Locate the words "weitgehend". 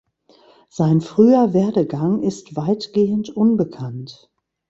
2.55-3.29